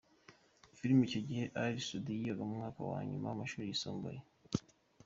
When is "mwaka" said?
2.59-2.79